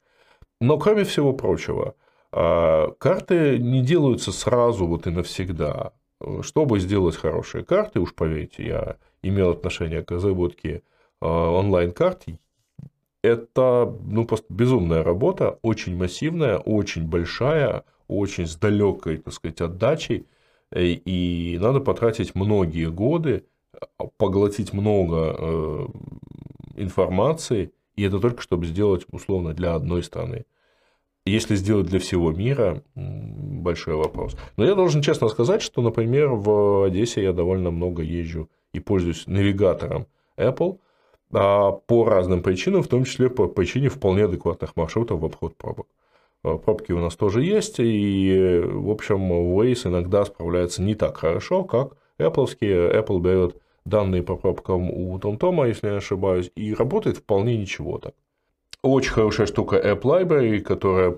Но, 0.61 0.77
кроме 0.77 1.03
всего 1.03 1.33
прочего, 1.33 1.95
а, 2.31 2.91
карты 2.97 3.59
не 3.59 3.81
делаются 3.81 4.31
сразу 4.31 4.85
вот 4.85 5.07
и 5.07 5.11
навсегда. 5.11 5.93
Чтобы 6.41 6.79
сделать 6.79 7.15
хорошие 7.15 7.63
карты, 7.63 8.01
уж 8.01 8.13
поверьте, 8.13 8.67
я 8.67 8.97
имел 9.23 9.51
отношение 9.51 10.03
к 10.03 10.11
разработке 10.11 10.83
онлайн-карт, 11.21 12.25
это 13.21 13.93
ну, 14.05 14.25
просто 14.25 14.45
безумная 14.49 15.03
работа, 15.03 15.59
очень 15.61 15.95
массивная, 15.95 16.57
очень 16.57 17.07
большая, 17.07 17.83
очень 18.07 18.47
с 18.47 18.55
далекой, 18.55 19.17
так 19.17 19.33
сказать, 19.33 19.61
отдачей. 19.61 20.25
И 20.75 21.57
надо 21.61 21.79
потратить 21.79 22.35
многие 22.35 22.89
годы, 22.89 23.45
поглотить 24.17 24.73
много 24.73 25.87
информации, 26.75 27.71
и 27.95 28.03
это 28.03 28.19
только 28.19 28.41
чтобы 28.41 28.65
сделать 28.65 29.05
условно 29.11 29.53
для 29.53 29.75
одной 29.75 30.03
страны. 30.03 30.45
Если 31.25 31.55
сделать 31.55 31.87
для 31.87 31.99
всего 31.99 32.31
мира, 32.31 32.81
большой 32.95 33.95
вопрос. 33.95 34.35
Но 34.57 34.65
я 34.65 34.73
должен 34.73 35.01
честно 35.01 35.27
сказать, 35.27 35.61
что, 35.61 35.81
например, 35.81 36.29
в 36.29 36.85
Одессе 36.87 37.21
я 37.21 37.33
довольно 37.33 37.71
много 37.71 38.01
езжу 38.01 38.49
и 38.73 38.79
пользуюсь 38.79 39.27
навигатором 39.27 40.07
Apple 40.37 40.79
а, 41.31 41.71
по 41.71 42.05
разным 42.05 42.41
причинам, 42.41 42.81
в 42.81 42.87
том 42.87 43.03
числе 43.03 43.29
по 43.29 43.47
причине 43.47 43.89
вполне 43.89 44.25
адекватных 44.25 44.75
маршрутов 44.75 45.19
в 45.19 45.25
обход 45.25 45.55
пробок. 45.55 45.87
А, 46.43 46.57
пробки 46.57 46.93
у 46.93 46.99
нас 46.99 47.15
тоже 47.15 47.43
есть, 47.43 47.75
и, 47.79 48.61
в 48.63 48.89
общем, 48.89 49.31
Waze 49.31 49.87
иногда 49.87 50.25
справляется 50.25 50.81
не 50.81 50.95
так 50.95 51.17
хорошо, 51.17 51.63
как 51.63 51.97
Apple. 52.19 52.47
Apple 52.59 53.19
берет 53.19 53.57
данные 53.85 54.23
по 54.23 54.35
пробкам 54.35 54.89
у 54.89 55.17
TomTom, 55.17 55.67
если 55.67 55.87
я 55.87 55.93
не 55.93 55.97
ошибаюсь, 55.97 56.51
и 56.55 56.73
работает 56.73 57.17
вполне 57.17 57.57
ничего 57.57 57.97
так. 57.97 58.13
Очень 58.81 59.11
хорошая 59.11 59.45
штука 59.45 59.75
App 59.75 60.03
Library, 60.03 60.61
которая 60.61 61.17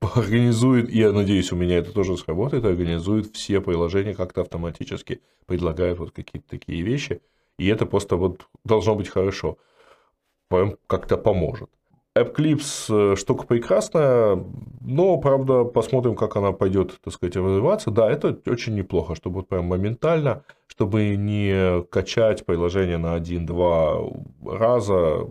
организует, 0.00 0.90
я 0.90 1.10
надеюсь, 1.10 1.50
у 1.50 1.56
меня 1.56 1.78
это 1.78 1.92
тоже 1.92 2.16
сработает, 2.16 2.64
организует 2.64 3.34
все 3.34 3.60
приложения 3.60 4.14
как-то 4.14 4.42
автоматически, 4.42 5.20
предлагает 5.46 5.98
вот 5.98 6.12
какие-то 6.12 6.48
такие 6.48 6.82
вещи, 6.82 7.20
и 7.58 7.66
это 7.66 7.84
просто 7.84 8.14
вот 8.14 8.46
должно 8.64 8.94
быть 8.94 9.08
хорошо, 9.08 9.58
прям 10.48 10.76
как-то 10.86 11.16
поможет. 11.16 11.68
AppClips 12.22 13.12
э, 13.12 13.16
штука 13.16 13.46
прекрасная, 13.46 14.44
но, 14.80 15.16
правда, 15.18 15.64
посмотрим, 15.64 16.14
как 16.14 16.36
она 16.36 16.52
пойдет, 16.52 16.98
так 17.02 17.12
сказать, 17.12 17.36
развиваться. 17.36 17.90
Да, 17.90 18.10
это 18.10 18.38
очень 18.46 18.74
неплохо, 18.74 19.14
чтобы 19.14 19.36
вот 19.36 19.48
прям 19.48 19.66
моментально, 19.66 20.44
чтобы 20.66 21.16
не 21.16 21.82
качать 21.84 22.46
приложение 22.46 22.98
на 22.98 23.14
один-два 23.14 23.98
раза, 24.44 25.26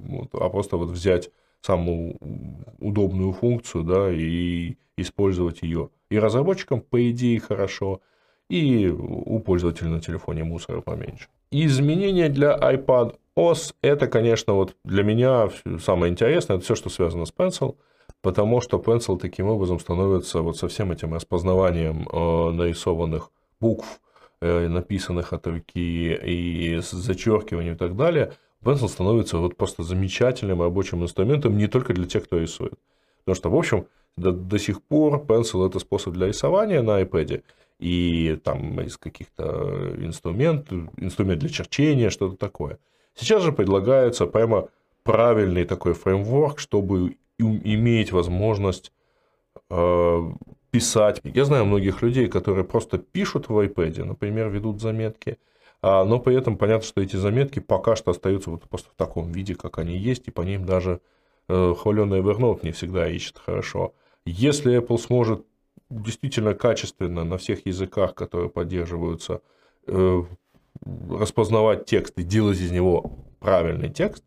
вот, 0.00 0.28
а 0.32 0.48
просто 0.48 0.76
вот 0.76 0.90
взять 0.90 1.30
самую 1.60 2.16
удобную 2.78 3.32
функцию, 3.32 3.84
да, 3.84 4.10
и 4.10 4.76
использовать 4.96 5.62
ее. 5.62 5.90
И 6.10 6.18
разработчикам, 6.18 6.80
по 6.80 7.10
идее, 7.10 7.38
хорошо, 7.40 8.00
и 8.48 8.88
у 8.88 9.38
пользователя 9.38 9.88
на 9.88 10.00
телефоне 10.00 10.44
мусора 10.44 10.80
поменьше. 10.80 11.28
Изменения 11.52 12.28
для 12.28 12.56
iPad 12.56 13.16
OS– 13.40 13.74
это, 13.82 14.06
конечно, 14.06 14.54
вот 14.54 14.76
для 14.84 15.02
меня 15.02 15.50
самое 15.80 16.12
интересное, 16.12 16.56
это 16.56 16.64
все, 16.64 16.74
что 16.74 16.90
связано 16.90 17.24
с 17.24 17.32
Pencil, 17.32 17.76
потому 18.22 18.60
что 18.60 18.78
Pencil 18.78 19.18
таким 19.18 19.48
образом 19.48 19.80
становится 19.80 20.42
вот 20.42 20.56
со 20.56 20.68
всем 20.68 20.92
этим 20.92 21.14
распознаванием 21.14 22.08
э, 22.08 22.50
нарисованных 22.52 23.30
букв, 23.60 24.00
э, 24.40 24.68
написанных 24.68 25.32
от 25.32 25.46
руки 25.46 26.14
и 26.14 26.80
с 26.80 26.90
зачеркиванием 26.90 27.74
и 27.74 27.78
так 27.78 27.96
далее– 27.96 28.32
Pencil 28.62 28.88
становится 28.88 29.38
вот 29.38 29.56
просто 29.56 29.82
замечательным 29.82 30.60
рабочим 30.62 31.02
инструментом 31.02 31.56
не 31.56 31.66
только 31.66 31.94
для 31.94 32.06
тех, 32.06 32.24
кто 32.24 32.38
рисует. 32.38 32.74
Потому 33.24 33.36
что, 33.36 33.50
в 33.50 33.56
общем, 33.56 33.86
до, 34.16 34.32
до 34.32 34.58
сих 34.58 34.82
пор 34.82 35.24
Pencil 35.24 35.66
это 35.66 35.78
способ 35.78 36.14
для 36.14 36.26
рисования 36.26 36.82
на 36.82 37.00
iPad, 37.02 37.42
и 37.78 38.38
там 38.44 38.80
из 38.82 38.98
каких-то 38.98 39.94
инструмент, 39.98 40.70
инструмент 40.98 41.40
для 41.40 41.48
черчения, 41.48 42.10
что-то 42.10 42.36
такое. 42.36 42.78
Сейчас 43.20 43.42
же 43.42 43.52
предлагается 43.52 44.26
прямо 44.26 44.70
правильный 45.02 45.64
такой 45.64 45.92
фреймворк, 45.92 46.58
чтобы 46.58 47.18
иметь 47.38 48.12
возможность 48.12 48.92
э, 49.68 50.30
писать. 50.70 51.20
Я 51.22 51.44
знаю 51.44 51.66
многих 51.66 52.00
людей, 52.00 52.28
которые 52.28 52.64
просто 52.64 52.96
пишут 52.96 53.50
в 53.50 53.58
iPad, 53.58 54.04
например, 54.04 54.48
ведут 54.48 54.80
заметки, 54.80 55.36
а, 55.82 56.04
но 56.06 56.18
при 56.18 56.34
этом 56.34 56.56
понятно, 56.56 56.86
что 56.86 57.02
эти 57.02 57.16
заметки 57.16 57.58
пока 57.58 57.94
что 57.94 58.10
остаются 58.10 58.50
вот 58.50 58.62
просто 58.62 58.88
в 58.88 58.94
таком 58.94 59.32
виде, 59.32 59.54
как 59.54 59.78
они 59.78 59.98
есть, 59.98 60.26
и 60.28 60.30
по 60.30 60.40
ним 60.40 60.64
даже 60.64 61.02
э, 61.48 61.74
хваленый 61.78 62.20
Evernote 62.20 62.60
не 62.62 62.72
всегда 62.72 63.06
ищет 63.06 63.36
хорошо. 63.38 63.92
Если 64.24 64.78
Apple 64.78 64.98
сможет 64.98 65.44
действительно 65.90 66.54
качественно 66.54 67.24
на 67.24 67.36
всех 67.36 67.66
языках, 67.66 68.14
которые 68.14 68.48
поддерживаются, 68.48 69.42
э, 69.86 70.22
распознавать 70.84 71.84
текст 71.86 72.18
и 72.18 72.22
делать 72.22 72.58
из 72.58 72.70
него 72.70 73.18
правильный 73.38 73.90
текст, 73.90 74.24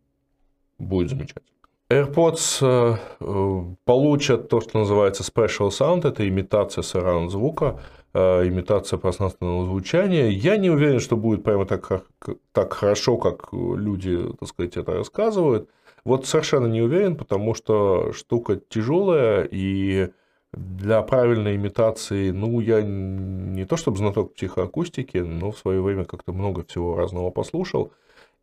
будет 0.78 1.10
замечательно. 1.10 1.48
AirPods 1.90 2.98
э, 3.20 3.76
получат 3.86 4.50
то, 4.50 4.62
что 4.62 4.80
называется 4.80 5.24
Special 5.24 5.70
Sound, 5.70 6.08
это 6.08 6.28
имитация 6.28 6.82
surround 6.82 7.30
звука. 7.30 7.80
Э, 8.16 8.48
имитация 8.48 9.00
пространственного 9.00 9.66
звучания. 9.66 10.30
Я 10.30 10.58
не 10.58 10.70
уверен, 10.70 11.00
что 11.00 11.18
будет 11.18 11.44
прямо 11.44 11.66
так, 11.66 12.06
так 12.52 12.74
хорошо, 12.74 13.18
как 13.18 13.50
люди, 13.52 14.20
так 14.40 14.50
сказать, 14.50 14.78
это 14.78 14.94
рассказывают. 14.94 15.70
Вот 16.06 16.28
совершенно 16.28 16.68
не 16.68 16.82
уверен, 16.82 17.16
потому 17.16 17.56
что 17.56 18.12
штука 18.14 18.58
тяжелая, 18.70 19.48
и 19.50 20.10
для 20.54 21.02
правильной 21.02 21.56
имитации, 21.56 22.32
ну, 22.32 22.60
я 22.60 22.82
не 22.82 23.66
то 23.66 23.78
чтобы 23.78 23.98
знаток 23.98 24.34
психоакустики, 24.36 25.18
но 25.18 25.52
в 25.52 25.58
свое 25.58 25.82
время 25.82 26.06
как-то 26.06 26.34
много 26.34 26.64
всего 26.64 26.96
разного 26.96 27.32
послушал. 27.32 27.92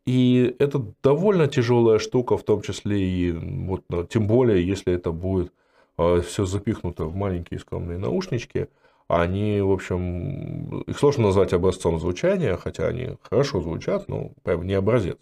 И 0.05 0.55
это 0.59 0.83
довольно 1.03 1.47
тяжелая 1.47 1.99
штука, 1.99 2.37
в 2.37 2.43
том 2.43 2.61
числе 2.61 3.01
и 3.01 3.31
вот, 3.31 3.83
тем 4.09 4.27
более, 4.27 4.65
если 4.65 4.93
это 4.93 5.11
будет 5.11 5.53
э, 5.97 6.21
все 6.21 6.45
запихнуто 6.45 7.05
в 7.05 7.15
маленькие 7.15 7.59
скромные 7.59 7.97
наушнички– 7.97 8.67
они, 9.11 9.59
в 9.59 9.71
общем, 9.71 10.83
их 10.87 10.97
сложно 10.97 11.25
назвать 11.25 11.51
образцом 11.51 11.99
звучания, 11.99 12.55
хотя 12.55 12.87
они 12.87 13.17
хорошо 13.29 13.61
звучат, 13.61 14.07
но 14.07 14.31
прям 14.43 14.65
не 14.65 14.73
образец. 14.73 15.17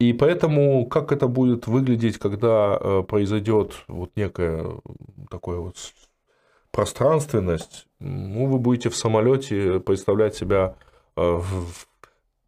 И 0.00 0.12
поэтому, 0.12 0.86
как 0.86 1.12
это 1.12 1.28
будет 1.28 1.68
выглядеть, 1.68 2.18
когда 2.18 2.76
э, 2.80 3.04
произойдет 3.06 3.74
вот 3.86 4.10
некая 4.16 4.66
такая 5.30 5.58
вот 5.58 5.76
пространственность, 6.74 7.86
ну, 8.00 8.46
вы 8.46 8.58
будете 8.58 8.90
в 8.90 8.96
самолете 8.96 9.78
представлять 9.78 10.34
себя 10.34 10.74
э, 11.16 11.20
в 11.22 11.86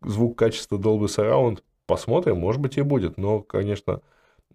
звук 0.02 0.36
качества 0.36 0.78
Dolby 0.78 1.06
Surround, 1.06 1.60
посмотрим, 1.86 2.38
может 2.38 2.60
быть 2.60 2.76
и 2.76 2.82
будет, 2.82 3.18
но, 3.18 3.40
конечно, 3.40 4.00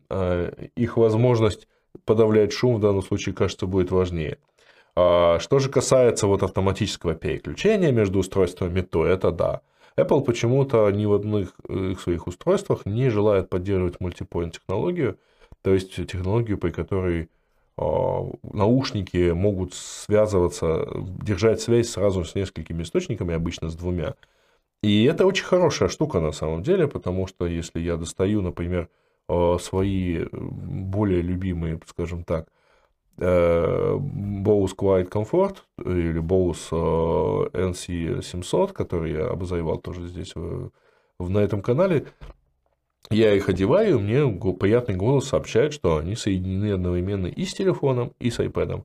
э, 0.10 0.68
их 0.76 0.98
возможность 0.98 1.70
подавлять 2.04 2.52
шум 2.52 2.76
в 2.76 2.80
данном 2.82 3.02
случае, 3.02 3.34
кажется, 3.34 3.66
будет 3.66 3.92
важнее. 3.92 4.40
А, 4.96 5.40
что 5.40 5.60
же 5.60 5.70
касается 5.70 6.28
вот 6.28 6.44
автоматического 6.44 7.16
переключения 7.16 7.94
между 7.94 8.20
устройствами, 8.20 8.82
то 8.82 9.06
это 9.06 9.32
да. 9.32 9.62
Apple 9.96 10.26
почему-то 10.26 10.90
ни 10.92 11.06
в 11.06 11.14
одних 11.14 11.54
их 11.70 12.02
своих 12.02 12.28
устройствах 12.28 12.86
не 12.86 13.10
желает 13.10 13.50
поддерживать 13.50 14.02
мультипоинт 14.02 14.56
технологию, 14.56 15.18
то 15.62 15.74
есть 15.74 15.96
технологию, 15.96 16.58
при 16.58 16.72
которой 16.72 17.30
наушники 18.44 19.32
могут 19.32 19.74
связываться, 19.74 20.88
держать 21.22 21.62
связь 21.62 21.90
сразу 21.90 22.26
с 22.26 22.36
несколькими 22.36 22.84
источниками, 22.84 23.34
обычно 23.34 23.70
с 23.70 23.76
двумя. 23.76 24.16
И 24.84 25.04
это 25.06 25.26
очень 25.26 25.46
хорошая 25.46 25.90
штука 25.90 26.20
на 26.20 26.32
самом 26.32 26.64
деле, 26.64 26.88
потому 26.88 27.28
что 27.28 27.46
если 27.46 27.80
я 27.80 27.98
достаю, 27.98 28.42
например, 28.42 28.90
а, 29.28 29.58
свои 29.60 30.26
более 30.32 31.22
любимые, 31.22 31.80
скажем 31.86 32.24
так, 32.24 32.48
Э, 33.18 33.98
Bose 34.00 34.76
Quiet 34.76 35.10
Comfort 35.10 35.58
или 35.86 36.20
Bose 36.22 36.70
э, 36.72 37.70
NC700, 37.70 38.74
который 38.74 39.14
я 39.14 39.28
обозревал 39.28 39.78
тоже 39.78 40.08
здесь 40.08 40.34
в, 40.34 40.72
на 41.20 41.38
этом 41.40 41.62
канале, 41.62 42.08
я 43.10 43.34
их 43.34 43.50
одеваю, 43.50 43.98
и 43.98 44.02
мне 44.02 44.54
приятный 44.54 44.96
голос 44.96 45.28
сообщает, 45.28 45.74
что 45.74 45.98
они 45.98 46.16
соединены 46.16 46.74
одновременно 46.74 47.28
и 47.28 47.46
с 47.46 47.54
телефоном, 47.54 48.14
и 48.20 48.30
с 48.30 48.40
iPad. 48.40 48.84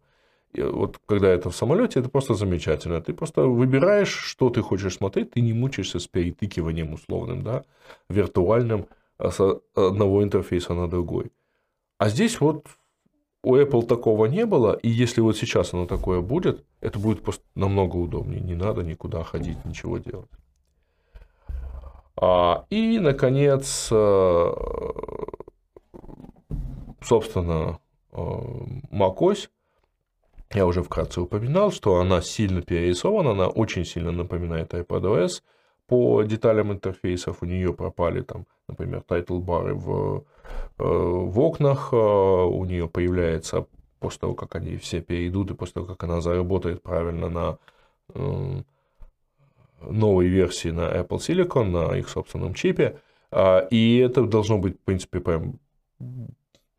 И 0.53 0.63
вот 0.63 0.99
когда 1.07 1.29
это 1.29 1.51
в 1.51 1.57
самолете, 1.57 2.01
это 2.01 2.09
просто 2.09 2.35
замечательно. 2.35 3.01
Ты 3.01 3.13
просто 3.13 3.43
выбираешь, 3.43 4.13
что 4.13 4.49
ты 4.51 4.63
хочешь 4.63 4.95
смотреть, 4.95 5.33
ты 5.33 5.41
не 5.43 5.53
мучаешься 5.53 5.99
с 5.99 6.07
перетыкиванием 6.07 6.95
условным, 6.95 7.43
да, 7.43 7.65
виртуальным 8.09 8.87
с 9.19 9.61
одного 9.75 10.23
интерфейса 10.23 10.75
на 10.75 10.89
другой. 10.89 11.31
А 11.99 12.09
здесь 12.09 12.41
вот 12.41 12.67
у 13.43 13.55
Apple 13.57 13.87
такого 13.87 14.27
не 14.27 14.45
было, 14.45 14.75
и 14.83 14.89
если 14.89 15.21
вот 15.21 15.37
сейчас 15.37 15.73
оно 15.73 15.87
такое 15.87 16.21
будет, 16.21 16.65
это 16.81 16.99
будет 16.99 17.23
просто 17.23 17.45
намного 17.55 17.97
удобнее. 17.97 18.41
Не 18.41 18.55
надо 18.55 18.83
никуда 18.83 19.23
ходить, 19.23 19.65
ничего 19.65 19.99
делать. 19.99 20.31
А, 22.19 22.65
и, 22.71 22.99
наконец, 22.99 23.89
э, 23.91 24.53
собственно, 27.03 27.79
э, 28.13 28.17
macOS. 28.91 29.49
Я 30.55 30.67
уже 30.67 30.83
вкратце 30.83 31.21
упоминал, 31.21 31.73
что 31.73 31.97
она 31.97 32.23
сильно 32.23 32.63
перерисована, 32.63 33.33
она 33.33 33.49
очень 33.49 33.85
сильно 33.85 34.13
напоминает 34.13 34.73
iPadOS 34.75 35.43
по 35.87 36.23
деталям 36.23 36.73
интерфейсов, 36.73 37.43
у 37.43 37.47
нее 37.47 37.75
пропали 37.75 38.23
там, 38.23 38.47
например, 38.69 39.03
title 39.03 39.43
bar 39.43 39.67
ы 39.67 39.75
в, 39.75 40.25
э, 40.79 40.85
в 40.85 41.41
окнах, 41.41 41.93
э, 41.93 41.97
у 41.97 42.65
нее 42.65 42.89
появляется 42.89 43.67
после 43.99 44.21
того, 44.21 44.35
как 44.35 44.55
они 44.55 44.77
все 44.77 45.01
перейдут, 45.01 45.51
и 45.51 45.55
после 45.55 45.75
того, 45.75 45.87
как 45.87 46.03
она 46.05 46.21
заработает 46.21 46.83
правильно 46.83 47.29
на 47.29 47.59
новой 49.90 50.26
версии 50.26 50.69
на 50.69 50.93
Apple 50.93 51.19
Silicon, 51.19 51.64
на 51.64 51.97
их 51.97 52.09
собственном 52.09 52.55
чипе. 52.55 52.99
А, 53.31 53.66
и 53.71 53.99
это 53.99 54.25
должно 54.25 54.59
быть, 54.59 54.76
в 54.76 54.85
принципе, 54.85 55.21
прям 55.21 55.59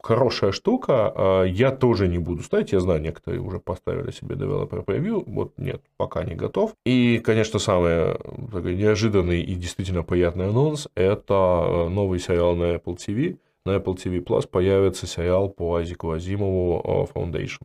хорошая 0.01 0.51
штука. 0.51 1.11
А, 1.15 1.43
я 1.43 1.71
тоже 1.71 2.07
не 2.07 2.17
буду 2.17 2.43
ставить. 2.43 2.71
Я 2.71 2.79
знаю, 2.79 3.01
некоторые 3.01 3.41
уже 3.41 3.59
поставили 3.59 4.11
себе 4.11 4.35
Developer 4.35 4.85
Preview. 4.85 5.23
Вот 5.27 5.53
нет, 5.57 5.81
пока 5.97 6.23
не 6.23 6.35
готов. 6.35 6.73
И, 6.85 7.19
конечно, 7.19 7.59
самый 7.59 8.15
такой 8.51 8.75
неожиданный 8.75 9.41
и 9.41 9.55
действительно 9.55 10.03
приятный 10.03 10.49
анонс– 10.49 10.87
это 10.95 11.33
э, 11.33 11.89
новый 11.89 12.19
сериал 12.19 12.55
на 12.55 12.75
Apple 12.75 12.97
TV. 12.97 13.37
На 13.65 13.75
Apple 13.75 13.95
TV 13.95 14.23
Plus 14.23 14.47
появится 14.47 15.07
сериал 15.07 15.49
по 15.49 15.75
Айзеку 15.75 16.11
Азимову 16.11 16.81
э, 17.13 17.13
Foundation. 17.13 17.61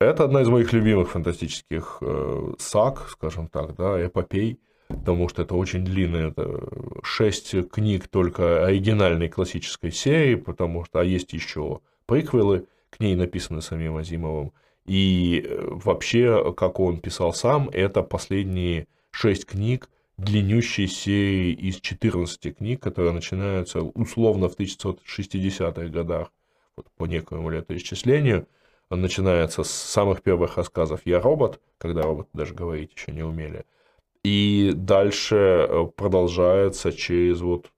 Это 0.00 0.24
одна 0.24 0.42
из 0.42 0.48
моих 0.48 0.72
любимых 0.72 1.10
фантастических 1.10 1.98
э, 2.00 2.52
саг, 2.58 3.08
скажем 3.10 3.48
так, 3.48 3.74
да, 3.76 4.04
эпопей 4.06 4.60
потому 4.88 5.28
что 5.28 5.42
это 5.42 5.54
очень 5.54 5.84
длинно, 5.84 6.16
это 6.16 6.60
шесть 7.02 7.54
книг 7.70 8.08
только 8.08 8.66
оригинальной 8.66 9.28
классической 9.28 9.92
серии, 9.92 10.34
потому 10.34 10.84
что 10.84 11.00
а 11.00 11.04
есть 11.04 11.32
еще 11.32 11.80
приквелы, 12.06 12.66
к 12.90 13.00
ней 13.00 13.14
написаны 13.14 13.60
самим 13.60 13.96
Азимовым. 13.96 14.52
И 14.86 15.44
э, 15.44 15.68
вообще, 15.70 16.54
как 16.56 16.80
он 16.80 16.98
писал 17.00 17.34
сам, 17.34 17.68
это 17.68 18.02
последние 18.02 18.86
шесть 19.10 19.44
книг 19.44 19.90
длиннющей 20.16 20.88
серии 20.88 21.52
из 21.52 21.80
14 21.80 22.56
книг, 22.56 22.82
которые 22.82 23.12
начинаются 23.12 23.82
условно 23.82 24.48
в 24.48 24.58
1960-х 24.58 25.88
годах, 25.88 26.32
вот 26.76 26.86
по 26.96 27.04
некоему 27.04 27.50
летоисчислению. 27.50 28.46
Начинается 28.90 29.64
с 29.64 29.70
самых 29.70 30.22
первых 30.22 30.56
рассказов 30.56 31.00
«Я 31.04 31.20
робот», 31.20 31.60
когда 31.78 32.02
роботы 32.02 32.30
даже 32.32 32.54
говорить 32.54 32.92
еще 32.94 33.12
не 33.12 33.22
умели– 33.22 33.64
и 34.24 34.72
дальше 34.74 35.36
э, 35.36 35.86
продолжается 35.96 36.92
через 36.92 37.40
вот 37.40 37.70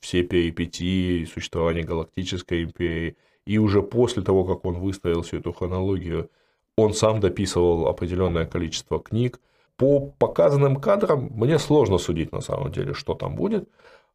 все 0.00 0.22
перипетии 0.22 1.24
существования 1.24 1.82
Галактической 1.82 2.64
империи. 2.64 3.16
И 3.46 3.58
уже 3.58 3.82
после 3.82 4.22
того, 4.22 4.44
как 4.44 4.64
он 4.64 4.80
выставил 4.80 5.22
всю 5.22 5.38
эту 5.38 5.52
хронологию, 5.52 6.30
он 6.76 6.94
сам 6.94 7.20
дописывал 7.20 7.86
определенное 7.86 8.46
количество 8.46 9.00
книг. 9.00 9.40
По 9.76 10.00
показанным 10.00 10.76
кадрам 10.76 11.30
мне 11.34 11.58
сложно 11.58 11.98
судить 11.98 12.32
на 12.32 12.40
самом 12.40 12.72
деле, 12.72 12.94
что 12.94 13.14
там 13.14 13.34
будет. 13.36 13.68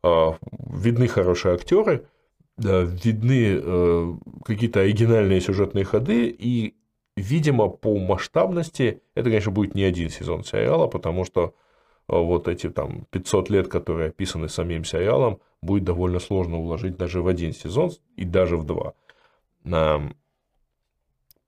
А, 0.03 0.37
видны 0.51 1.07
хорошие 1.07 1.55
актеры, 1.55 2.05
видны 2.57 3.59
э, 3.61 4.13
какие-то 4.45 4.81
оригинальные 4.81 5.41
сюжетные 5.41 5.85
ходы, 5.85 6.27
и, 6.27 6.75
видимо, 7.15 7.69
по 7.69 7.97
масштабности 7.97 9.01
это, 9.15 9.29
конечно, 9.29 9.51
будет 9.51 9.75
не 9.75 9.83
один 9.83 10.09
сезон 10.09 10.43
сериала, 10.43 10.87
потому 10.87 11.23
что 11.23 11.53
а 12.07 12.19
вот 12.19 12.47
эти 12.47 12.69
там 12.69 13.05
500 13.11 13.49
лет, 13.49 13.67
которые 13.67 14.09
описаны 14.09 14.47
самим 14.47 14.85
сериалом, 14.85 15.39
будет 15.61 15.83
довольно 15.83 16.19
сложно 16.19 16.57
уложить 16.57 16.95
даже 16.95 17.21
в 17.21 17.27
один 17.27 17.53
сезон 17.53 17.91
и 18.15 18.23
даже 18.23 18.57
в 18.57 18.63
два. 18.63 18.93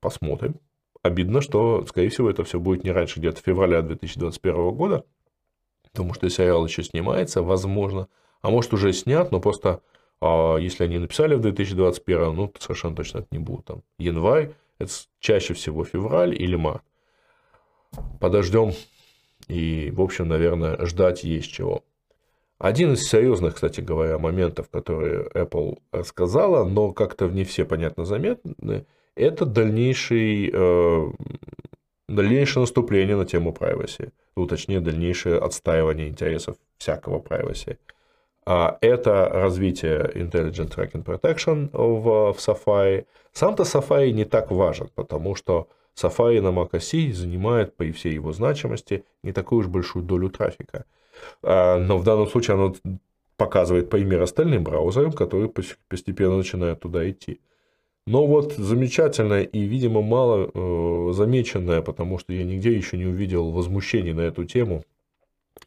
Посмотрим. 0.01 0.55
Обидно, 1.01 1.41
что, 1.41 1.85
скорее 1.85 2.09
всего, 2.09 2.29
это 2.29 2.43
все 2.43 2.59
будет 2.59 2.83
не 2.83 2.91
раньше 2.91 3.19
где-то 3.19 3.41
февраля 3.41 3.81
2021 3.81 4.71
года, 4.71 5.05
потому 5.83 6.13
что 6.13 6.29
сериал 6.29 6.65
еще 6.65 6.83
снимается, 6.83 7.41
возможно, 7.41 8.09
а 8.41 8.49
может 8.49 8.73
уже 8.73 8.91
снят, 8.91 9.31
но 9.31 9.39
просто 9.39 9.81
а 10.21 10.57
если 10.57 10.83
они 10.83 10.99
написали 10.99 11.35
в 11.35 11.41
2021, 11.41 12.35
ну, 12.35 12.53
совершенно 12.59 12.95
точно 12.95 13.19
это 13.19 13.27
не 13.31 13.39
будет 13.39 13.65
там 13.65 13.83
январь, 13.97 14.51
это 14.77 14.91
чаще 15.19 15.53
всего 15.53 15.83
февраль 15.83 16.33
или 16.33 16.55
март. 16.55 16.83
Подождем 18.19 18.73
и, 19.47 19.91
в 19.91 20.01
общем, 20.01 20.27
наверное, 20.27 20.85
ждать 20.85 21.23
есть 21.23 21.51
чего. 21.51 21.83
Один 22.59 22.93
из 22.93 23.07
серьезных, 23.07 23.55
кстати 23.55 23.79
говоря, 23.79 24.19
моментов, 24.19 24.69
которые 24.69 25.27
Apple 25.33 25.79
рассказала, 25.91 26.67
но 26.67 26.91
как-то 26.91 27.27
не 27.27 27.45
все 27.45 27.65
понятно 27.65 28.03
заметны, 28.03 28.85
это 29.15 29.45
дальнейший, 29.45 30.51
э, 30.53 31.11
дальнейшее 32.09 32.61
наступление 32.61 33.15
на 33.15 33.25
тему 33.25 33.55
privacy, 33.57 34.11
ну, 34.35 34.45
точнее, 34.45 34.81
дальнейшее 34.81 35.39
отстаивание 35.39 36.09
интересов 36.09 36.57
всякого 36.77 37.19
privacy. 37.19 37.77
А 38.45 38.77
это 38.81 39.29
развитие 39.31 40.11
Intelligent 40.15 40.75
Tracking 40.75 41.03
Protection 41.03 41.69
в, 41.71 42.33
в 42.33 42.37
Safari. 42.37 43.05
Сам-то 43.33 43.63
Safari 43.63 44.11
не 44.11 44.25
так 44.25 44.51
важен, 44.51 44.89
потому 44.95 45.35
что 45.35 45.67
Safari 45.95 46.41
на 46.41 46.49
Mac 46.49 46.71
OS 46.71 47.13
занимает 47.13 47.75
при 47.75 47.91
всей 47.91 48.13
его 48.13 48.31
значимости 48.31 49.03
не 49.23 49.33
такую 49.33 49.59
уж 49.59 49.67
большую 49.67 50.03
долю 50.03 50.29
трафика. 50.29 50.85
А, 51.43 51.77
но 51.77 51.97
в 51.97 52.03
данном 52.03 52.27
случае 52.27 52.55
оно 52.55 52.75
показывает 53.37 53.89
пример 53.89 54.21
остальным 54.21 54.63
браузерам, 54.63 55.11
которые 55.11 55.49
постепенно 55.87 56.37
начинают 56.37 56.81
туда 56.81 57.09
идти. 57.09 57.39
Но 58.05 58.25
вот 58.25 58.53
замечательное 58.53 59.43
и, 59.43 59.59
видимо, 59.65 60.01
мало 60.01 60.49
э, 60.51 61.13
замеченное, 61.13 61.81
потому 61.81 62.17
что 62.17 62.33
я 62.33 62.43
нигде 62.43 62.75
еще 62.75 62.97
не 62.97 63.05
увидел 63.05 63.51
возмущений 63.51 64.13
на 64.13 64.21
эту 64.21 64.45
тему, 64.45 64.83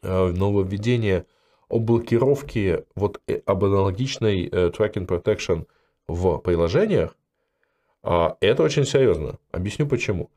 э, 0.01 0.31
нововведение 0.31 1.25
о 1.69 1.79
блокировке 1.79 2.85
вот 2.95 3.21
э, 3.27 3.41
об 3.45 3.65
аналогичной 3.65 4.45
э, 4.45 4.69
tracking 4.69 5.07
protection 5.07 5.65
в 6.07 6.37
приложениях, 6.39 7.15
а, 8.03 8.35
это 8.41 8.63
очень 8.63 8.85
серьезно. 8.85 9.39
Объясню 9.51 9.87
почему. 9.87 10.29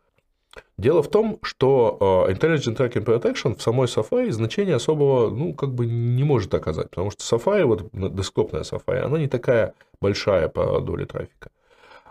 Дело 0.79 1.03
в 1.03 1.09
том, 1.09 1.39
что 1.43 1.99
а, 2.01 2.31
Intelligent 2.31 2.77
Tracking 2.77 3.05
Protection 3.05 3.57
в 3.57 3.63
самой 3.63 3.87
Safari 3.87 4.31
значения 4.31 4.77
особого, 4.77 5.31
ну, 5.31 5.53
как 5.53 5.75
бы 5.75 5.87
не 5.87 6.25
может 6.25 6.55
оказать, 6.55 6.91
потому 6.91 7.11
что 7.11 7.37
Safari, 7.37 7.65
вот 7.65 7.91
десктопная 7.93 8.63
Safari, 8.63 9.01
она 9.01 9.19
не 9.19 9.29
такая 9.29 9.75
большая 10.01 10.49
по 10.49 10.81
доле 10.81 11.07
трафика. 11.07 11.51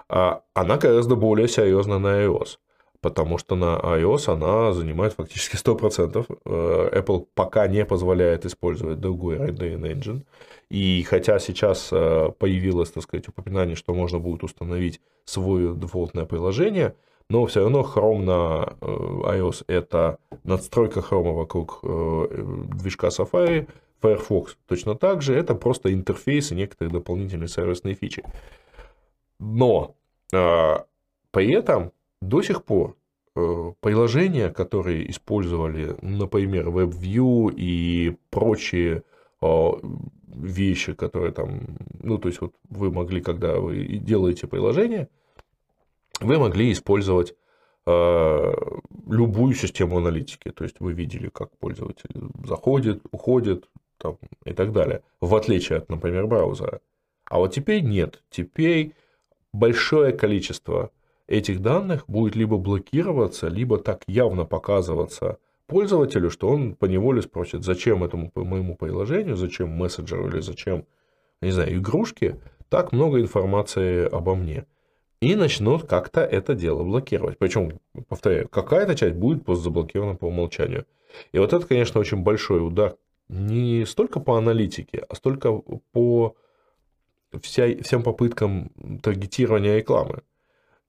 А 0.07 0.41
она 0.53 0.77
гораздо 0.77 1.15
более 1.15 1.47
серьезна 1.47 1.97
на 1.97 2.23
iOS 2.23 2.57
потому 3.05 3.37
что 3.37 3.55
на 3.55 3.77
iOS 3.77 4.33
она 4.33 4.73
занимает 4.73 5.13
фактически 5.13 5.57
100%. 5.57 6.25
Э, 6.45 6.89
Apple 6.91 7.27
пока 7.35 7.67
не 7.67 7.85
позволяет 7.85 8.45
использовать 8.45 8.99
другой 8.99 9.35
Rendering 9.35 9.81
Engine. 9.81 10.21
И 10.71 11.03
хотя 11.07 11.37
сейчас 11.37 11.89
э, 11.91 12.31
появилось, 12.39 12.89
так 12.89 13.03
сказать, 13.03 13.27
упоминание, 13.27 13.75
что 13.75 13.93
можно 13.93 14.17
будет 14.17 14.43
установить 14.43 15.01
свое 15.23 15.75
дефолтное 15.75 16.25
приложение, 16.25 16.95
но 17.29 17.45
все 17.45 17.59
равно 17.59 17.81
Chrome 17.81 18.23
на 18.23 18.75
э, 18.81 18.85
iOS 19.37 19.65
это 19.67 20.17
надстройка 20.43 21.01
Chrome 21.01 21.33
вокруг 21.33 21.81
движка 21.83 23.09
Safari, 23.09 23.67
Firefox 24.01 24.57
точно 24.65 24.95
так 24.95 25.21
же, 25.21 25.35
это 25.35 25.53
просто 25.53 25.93
интерфейс 25.93 26.51
и 26.51 26.55
некоторые 26.55 26.91
дополнительные 26.91 27.49
сервисные 27.49 27.93
фичи. 27.93 28.23
Но 29.39 29.93
при 30.31 31.51
этом 31.51 31.91
до 32.21 32.41
сих 32.41 32.63
пор 32.63 32.95
э, 33.35 33.73
приложения, 33.79 34.49
которые 34.49 35.09
использовали, 35.09 35.95
например, 36.01 36.69
WebView 36.69 37.53
и 37.55 38.17
прочие 38.29 39.03
а, 39.41 39.73
вещи, 40.27 40.93
которые 40.93 41.31
там, 41.31 41.77
ну, 42.01 42.17
то 42.17 42.29
есть 42.29 42.41
вот 42.41 42.53
вы 42.69 42.91
могли, 42.91 43.21
когда 43.21 43.59
вы 43.59 43.85
делаете 43.97 44.47
приложение, 44.47 45.07
вы 46.19 46.39
могли 46.39 46.71
использовать 46.71 47.35
а, 47.85 48.53
любую 49.07 49.53
систему 49.53 49.97
аналитики. 49.97 50.49
То 50.51 50.63
есть 50.63 50.79
вы 50.79 50.93
видели, 50.93 51.29
как 51.29 51.55
пользователь 51.57 52.09
заходит, 52.43 53.01
уходит 53.11 53.69
там, 53.97 54.17
и 54.45 54.53
так 54.53 54.71
далее. 54.71 55.03
В 55.21 55.35
отличие 55.35 55.79
от, 55.79 55.89
например, 55.89 56.27
браузера. 56.27 56.81
А 57.25 57.37
вот 57.37 57.53
теперь 57.53 57.83
нет. 57.83 58.23
Теперь 58.29 58.93
большое 59.53 60.11
количество 60.11 60.91
этих 61.27 61.61
данных 61.61 62.05
будет 62.07 62.35
либо 62.35 62.57
блокироваться, 62.57 63.47
либо 63.47 63.77
так 63.77 64.03
явно 64.07 64.45
показываться 64.45 65.37
пользователю, 65.67 66.29
что 66.29 66.49
он 66.49 66.75
поневоле 66.75 67.21
спросит, 67.21 67.63
зачем 67.63 68.03
этому 68.03 68.31
моему 68.35 68.75
приложению, 68.75 69.35
зачем 69.35 69.69
мессенджеру 69.69 70.27
или 70.27 70.39
зачем, 70.39 70.85
не 71.41 71.51
знаю, 71.51 71.77
игрушке 71.77 72.39
так 72.69 72.91
много 72.91 73.19
информации 73.19 74.07
обо 74.07 74.35
мне. 74.35 74.65
И 75.21 75.35
начнут 75.35 75.87
как-то 75.87 76.21
это 76.21 76.53
дело 76.55 76.83
блокировать. 76.83 77.37
Причем, 77.37 77.79
повторяю, 78.07 78.47
какая-то 78.49 78.95
часть 78.95 79.15
будет 79.15 79.43
заблокирована 79.47 80.15
по 80.15 80.25
умолчанию. 80.25 80.85
И 81.31 81.39
вот 81.39 81.53
это, 81.53 81.65
конечно, 81.65 81.99
очень 81.99 82.17
большой 82.17 82.65
удар 82.65 82.95
не 83.27 83.85
столько 83.85 84.19
по 84.19 84.37
аналитике, 84.37 85.03
а 85.09 85.15
столько 85.15 85.61
по 85.91 86.35
вся, 87.41 87.81
всем 87.81 88.03
попыткам 88.03 88.71
таргетирования 89.01 89.77
рекламы. 89.77 90.21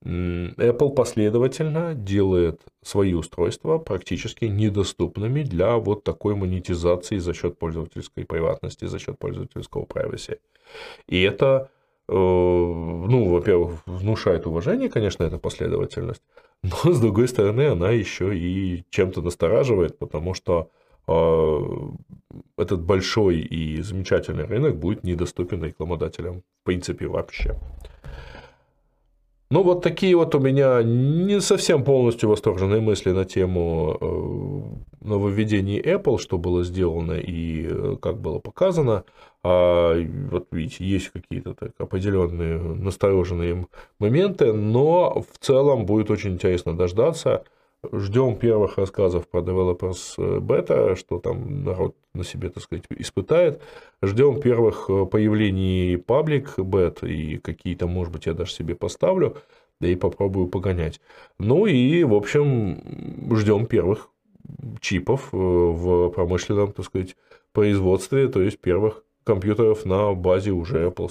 Apple 0.07 0.95
последовательно 0.95 1.95
делает 1.95 2.61
свои 2.83 3.15
устройства 3.15 3.79
практически 3.79 4.45
недоступными 4.45 5.43
для 5.43 5.77
вот 5.77 6.05
такой 6.05 6.37
монетизации 6.37 7.19
за 7.19 7.35
счет 7.35 7.59
пользовательской 7.59 8.25
приватности, 8.25 8.85
за 8.85 8.99
счет 8.99 9.19
пользовательского 9.19 9.85
privacy. 9.85 10.39
И 11.09 11.21
это, 11.23 11.71
э, 12.09 12.13
ну, 12.13 13.31
во-первых, 13.31 13.81
внушает 13.87 14.47
уважение, 14.47 14.89
конечно, 14.89 15.25
эта 15.25 15.39
последовательность, 15.39 16.23
но, 16.63 16.93
с 16.93 17.01
другой 17.01 17.27
стороны, 17.27 17.67
она 17.69 17.91
еще 17.91 18.37
и 18.37 18.85
чем-то 18.91 19.23
настораживает, 19.23 19.99
потому 19.99 20.35
что 20.35 20.71
э, 21.09 21.61
этот 22.57 22.81
большой 22.81 23.41
и 23.41 23.83
замечательный 23.83 24.45
рынок 24.45 24.77
будет 24.77 25.03
недоступен 25.03 25.65
рекламодателям, 25.65 26.43
в 26.43 26.65
принципе, 26.65 27.09
вообще. 27.09 27.57
Ну, 29.49 29.63
вот 29.63 29.83
такие 29.83 30.17
вот 30.17 30.35
у 30.35 30.41
меня 30.41 30.83
не 30.83 31.41
совсем 31.41 31.85
полностью 31.85 32.29
восторженные 32.29 32.81
мысли 32.81 33.13
на 33.13 33.25
тему 33.25 33.97
э, 34.01 35.07
нововведений 35.07 35.81
Apple, 35.81 36.19
что 36.19 36.37
было 36.37 36.65
сделано 36.65 37.13
и 37.13 37.69
э, 37.71 37.97
как 38.03 38.21
было 38.21 38.41
показано. 38.41 39.05
А 39.45 39.95
вот 40.33 40.49
видите, 40.51 40.85
есть 40.85 41.11
какие-то 41.11 41.55
так 41.55 41.71
определенные 41.79 42.59
настороженные 42.59 43.69
моменты, 44.01 44.53
но 44.53 45.23
в 45.23 45.39
целом 45.39 45.87
будет 45.87 46.11
очень 46.11 46.33
интересно 46.33 46.77
дождаться 46.77 47.45
Ждем 47.93 48.37
первых 48.37 48.79
рассказов 48.79 49.27
про 49.29 49.41
Developers 49.41 50.17
Beta, 50.41 50.97
что 50.97 51.19
там 51.19 51.65
народ 51.65 51.97
на 52.15 52.25
себе, 52.25 52.51
так 52.51 52.63
сказать, 52.63 52.85
испытает. 52.91 53.61
Ждем 54.03 54.41
первых 54.41 54.87
э, 54.89 55.07
появлений 55.07 55.97
Public 55.97 56.57
Beta 56.57 57.09
и 57.09 57.39
какие-то, 57.39 57.87
может 57.87 58.13
быть, 58.13 58.27
я 58.27 58.35
даже 58.35 58.53
себе 58.53 58.75
поставлю, 58.75 59.37
да 59.81 59.89
и 59.89 59.95
попробую 59.95 60.49
погонять. 60.49 61.01
Ну 61.39 61.67
и, 61.67 62.05
в 62.05 62.15
общем, 62.15 62.81
ждем 63.37 63.67
первых 63.67 64.11
чипов 64.81 65.29
э, 65.33 65.37
в 65.37 66.11
промышленном, 66.11 66.73
так 66.73 66.85
сказать, 66.85 67.17
производстве, 67.53 68.29
то 68.29 68.43
есть 68.43 68.59
первых 68.59 69.03
компьютеров 69.25 69.85
на 69.85 70.13
базе 70.15 70.53
уже 70.53 70.87
Apple 70.87 71.11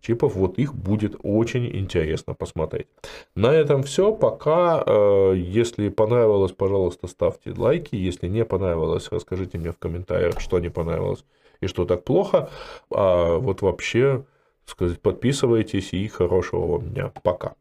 чипов, 0.00 0.34
вот 0.34 0.58
их 0.58 0.74
будет 0.74 1.16
очень 1.22 1.66
интересно 1.76 2.34
посмотреть. 2.34 2.88
На 3.34 3.52
этом 3.52 3.82
все. 3.82 4.12
Пока. 4.12 4.82
Э, 4.86 5.34
если 5.36 5.88
понравилось, 5.88 6.52
пожалуйста, 6.52 7.06
ставьте 7.06 7.52
лайки. 7.56 7.94
Если 7.94 8.28
не 8.28 8.44
понравилось, 8.44 9.08
расскажите 9.10 9.58
мне 9.58 9.72
в 9.72 9.78
комментариях, 9.78 10.40
что 10.40 10.58
не 10.58 10.70
понравилось 10.70 11.24
и 11.60 11.66
что 11.66 11.84
так 11.84 12.04
плохо. 12.04 12.50
А 12.90 13.38
вот 13.38 13.62
вообще, 13.62 14.24
сказать, 14.64 15.00
подписывайтесь 15.00 15.92
и 15.92 16.08
хорошего 16.08 16.66
вам 16.66 16.90
дня. 16.90 17.12
Пока. 17.22 17.54